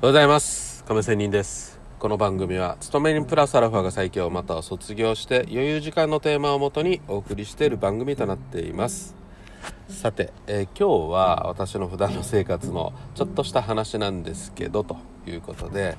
[0.00, 0.84] おはようございます。
[0.84, 1.80] 亀仙人です。
[1.98, 4.30] この番組は勤め人プラスアルファが最強。
[4.30, 9.16] または卒業して余裕時間のテーマをもとにお送りしている番組となっています。
[9.88, 15.98] さて、えー今日は私の普段の生活のちょっとした話なんですけどということで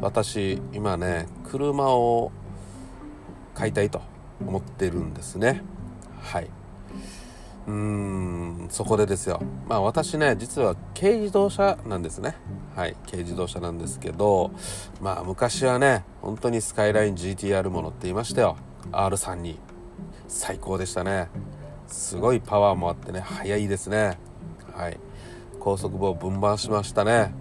[0.00, 2.30] 私今ね車を
[3.56, 4.02] 買いたいと
[4.40, 5.62] 思ってるんですね。
[6.20, 6.48] はい。
[7.66, 9.40] うーんそこでですよ。
[9.68, 12.36] まあ私ね実は軽自動車なんですね。
[12.74, 14.50] はい軽自動車なんですけど
[15.00, 18.56] まあ昔はね本当にスカイライン GTR も乗っていましたよ。
[18.90, 19.58] R3 に。
[20.28, 21.28] 最高でしたね。
[21.86, 24.18] すごいパワーもあってね速いですね。
[24.74, 24.98] はい。
[25.60, 27.34] 高速棒分番しましたね。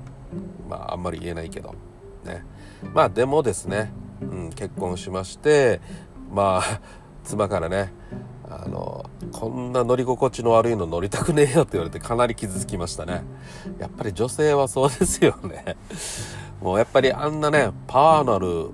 [0.70, 1.74] まああんまり言えないけど。
[2.26, 2.44] ね。
[2.94, 3.92] まあでもですね、
[4.22, 5.82] うん、結婚しまして
[6.32, 6.82] まあ
[7.24, 7.94] 妻からね
[8.52, 13.24] あのこんな乗り心地の悪いの乗りたくねえよって言われてかなり傷つきましたね。
[13.80, 15.78] やっぱり女性はそうですよね。
[16.62, 18.70] もうやっぱりあんなねパワーのある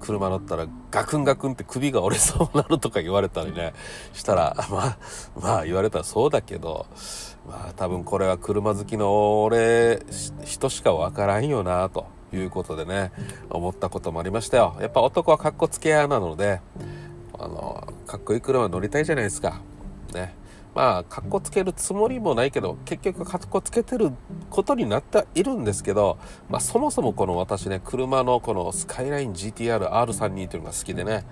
[0.00, 3.74] 車乗ったらガクンガクンって首が折れそうになるとか言われたりね
[4.12, 4.98] したらまあ
[5.40, 6.86] まあ言われたらそうだけど
[7.46, 10.02] まあ多分これは車好きの俺
[10.44, 13.12] 人しかわからんよなということでね
[13.50, 14.76] 思ったこともありましたよ。
[14.80, 16.60] やっぱ男はかっこつけ屋なので
[17.38, 19.60] あのかっこいい車乗りたいじゃないですか。
[20.14, 20.34] ね。
[20.74, 24.10] まあかっこつけるつもりもないけど結局かっこつけてる
[24.48, 31.26] ことになっているんですけど、まあ、そもそもこの私ね車のこのスカイライン GTR-R32 というのが好きでね、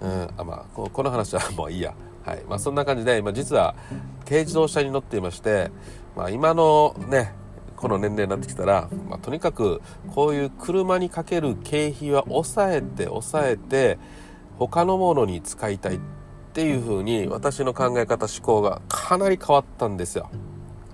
[0.00, 1.94] うんあまあ、この話はもういいや、
[2.24, 2.44] はい。
[2.48, 3.74] まあ、そんな感じで今実は
[4.24, 5.70] 軽自動車に乗っていまして、
[6.16, 7.32] まあ、今のね
[7.76, 9.80] この年齢になってきたら、まあ、とにかく
[10.14, 13.98] こういう車にかける経費は抑えて抑えて
[14.68, 16.00] 他のものに使いたいっ
[16.52, 20.30] ていう風に私の考え方思考がかなり変わったんですよ。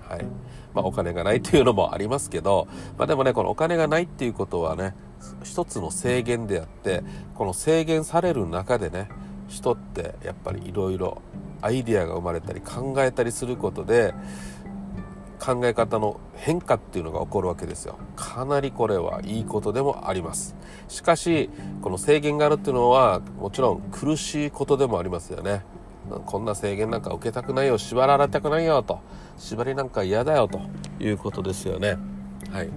[0.07, 0.25] はい
[0.73, 4.95] まあ、お金がないっていうのもありますけど、まあ、でもねこのお金がないっていうことはね
[5.43, 7.03] 一つの制限であって
[7.35, 9.09] この制限される中でね
[9.49, 11.21] 人ってやっぱりいろいろ
[11.61, 14.13] アイディアが生まれたり考えたりすることで
[15.47, 17.97] 考え方の変化っていうのが起こるわけですよ。
[18.17, 20.57] かなりこれはいいことでもあります。
[20.89, 21.49] しかし
[21.81, 25.63] この制限があるっていうのはもちろん苦しいことでもありますよね。
[26.25, 27.77] こんな制限なんか受けたくないよ。
[27.77, 28.99] 縛られたくないよと。
[29.37, 30.59] 縛りなんか嫌だよと
[30.99, 31.95] いうことですよね。
[32.51, 32.69] はい。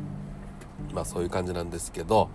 [0.95, 2.31] まあそういう感じなんですけど。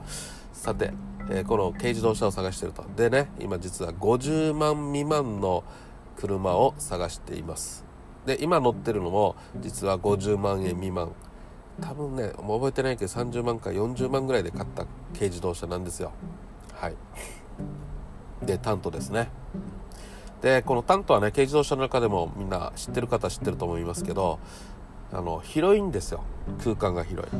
[0.52, 0.92] さて、
[1.30, 2.84] えーこの軽自動車を探してると。
[2.98, 5.64] でね今実は50万未満の
[6.18, 7.86] 車を探しています。
[8.26, 11.12] で今乗ってるのも実は50万円未満。
[11.82, 16.12] 多分ねもう覚えてないけど30万か40万ぐらいで買った軽自動車なんですよ。
[16.74, 16.96] はい。
[18.46, 19.30] でタントですね。
[20.42, 24.40] でこのタントはね軽自動車の中でもみんな知ってる方知ってると思いますけど
[25.12, 26.24] あの広いんですよ。
[26.64, 27.32] 空間が広い。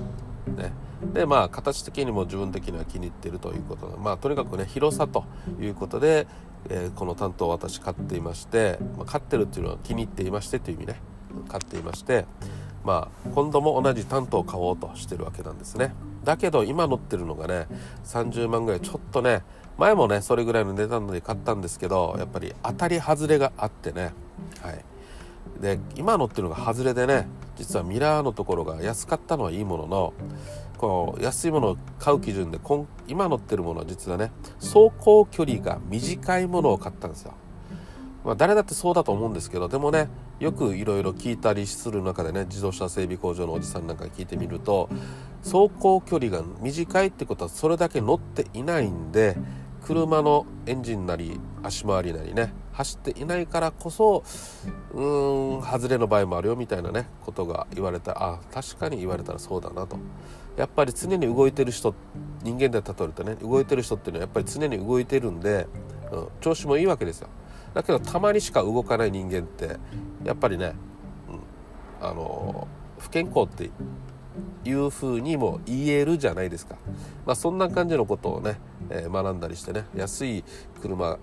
[0.52, 0.72] ね。
[1.14, 5.26] でまあ形的にも自分的には気に入っているということでまあとにかくね広さと
[5.60, 6.28] いうことで、
[6.70, 11.00] えーこの担当を私買っていまして、まあ、買ってるっていうのは気に入っていましてという意味ね。
[11.50, 12.26] 買っていまして
[12.84, 15.94] まあ今度も同じ担当を買おうとしてるわけなんですね。
[16.24, 17.68] だけど今乗ってるのがね
[18.06, 19.44] 30万ぐらいちょっとね
[19.78, 24.14] 前もねそれぐらいの値段で買ったんですけどやっぱり当たり外れがあってね。
[24.62, 24.86] はい。
[25.60, 30.14] で今乗ってるのが外れでね実はミラーのところが安かったのはいいものの
[30.78, 32.60] この安いものを買う基準で
[33.08, 37.34] 今乗ってるものは実はね走行距離が短いものを買ったんですよ、
[38.26, 44.90] まあ、誰だってそうだと思うんですけどでもねよくいろいろ聞いたりする中でね自動車整備工場のおじさんなんか聞いてみると
[45.44, 49.38] 走行距離が短いってことはそれだけ乗っていないんで
[49.86, 54.24] 車のエンジンなり足回りなりね走っていないからこそ
[54.94, 58.12] うーん外れの場合もあるよみたいなねことが言われた。
[58.22, 59.98] あ確かに言われたらそうだなと。
[60.58, 61.94] やっぱり常に動いてる人
[62.44, 65.68] 人間で例えるとね動いてる人っていうのはやっぱり常に動いてるんで、
[66.12, 67.30] うん、調子もいいわけですよ。
[67.74, 69.78] だけどたまにしか動かない人間って
[70.24, 70.74] やっぱりね、
[72.02, 72.68] うん、あの
[73.00, 73.70] 不健康って
[74.64, 76.76] いうふうにも言えるじゃないですか、
[77.26, 78.58] まあ、そんな感じのことをね、
[78.90, 80.44] えー学んだりしてね安い
[80.82, 81.18] 車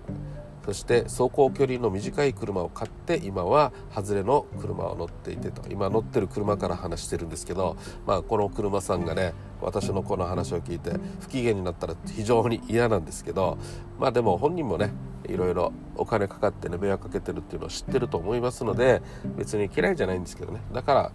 [0.65, 5.63] そして走行距離の短い車を買って今は外れの車を乗っていてと。
[5.69, 7.75] 今乗ってる車から話してるんですけど、
[8.05, 13.57] まあ、この車さんがね私のこの話を聞いて不機嫌になったら非常に嫌なんですけど
[13.99, 14.91] まあでも本人もね
[15.27, 19.01] いろいろお金かかってね迷惑かけてるっていうのを知ってると思いますので
[19.37, 20.61] 別に嫌いじゃないんですけどね。
[20.73, 21.11] だから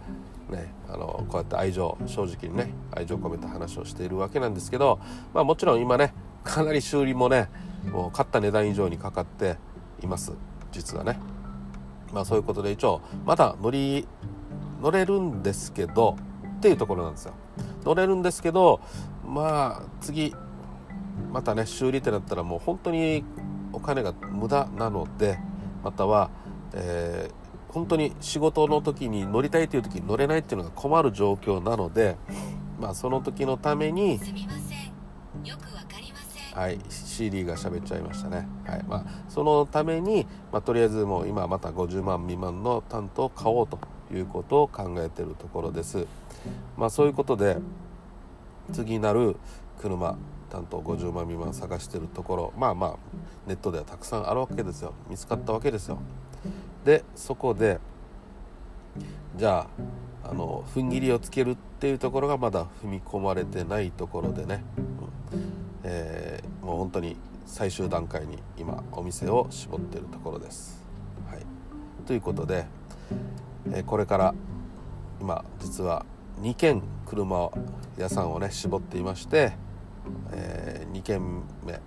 [0.49, 4.99] ね、あのこうやって愛情正直にね愛情込めた話をしているわけなんですけど、
[5.31, 6.11] まあ、もちろん今ね
[6.43, 7.49] かなり修理もね
[7.85, 9.57] もう買った値段以上にかかって
[10.01, 10.33] います。
[10.71, 11.19] 実はね。
[12.13, 14.07] まあそういうことで一応まだ乗り
[14.81, 16.15] 乗れるんですけど
[16.57, 17.33] っていうところなんですよ。
[17.83, 18.81] 乗れるんですけど
[19.25, 20.33] まあ次
[21.31, 23.23] またね修理ってなったらもう本当に
[23.73, 25.39] お金が無駄なので
[25.83, 26.29] または、
[26.73, 32.17] えー、本当に仕事の時に乗りたいという時に乗れないっていうのが困る状況なので、
[32.79, 34.19] まあ、その時のために
[36.59, 38.83] はい、CD が喋っちゃいましたね、はい。
[38.83, 43.79] まあ、そのために、まあ、とりあえずもう今また50万未満の担当を買おうと
[44.13, 46.05] いうことを考えてるところです、
[46.75, 47.59] まあ、そういうことで
[48.73, 49.37] 次なる
[49.81, 50.17] 車
[50.49, 52.95] 担当50万未満探してるところまあまあ
[53.47, 54.93] ネットではたくさんあるわけですよ。
[55.09, 55.97] 見つかったわけですよ。
[56.83, 57.79] でそこで
[59.37, 59.65] じゃ
[60.25, 64.85] ああの踏ん切りをつけるっていうところがまだ踏み込まれてないところでね、うん。
[65.83, 67.15] え、もう本当に
[67.47, 70.79] 最終段階に今お店を絞っているところです。
[71.27, 71.39] はい、
[72.05, 72.67] ということで、
[73.73, 74.35] え、これから
[75.19, 76.05] 今実は
[76.43, 77.51] 2軒車
[77.97, 79.53] 屋さんをね絞っていまして、
[80.31, 81.19] えー、2軒
[81.65, 81.81] 目ね、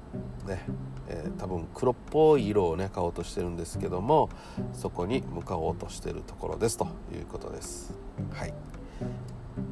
[1.06, 4.30] えー、多分黒っぽい色をね買おうとしてるんですけども
[4.72, 7.94] そこに向かおうとしているところですということです。
[8.32, 8.52] はい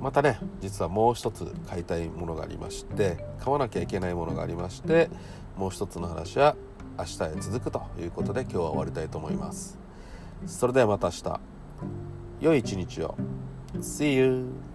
[0.00, 5.10] またね実はもう一つ買いたいものがありまして買わなきゃいけないものがありまして
[5.56, 6.56] もう一つの話は
[6.98, 9.78] 明日へ続くということで今日は終わりたいと思います。
[10.46, 11.40] それではまた明日。
[12.40, 13.14] 良い一日を。
[13.78, 14.69] See you!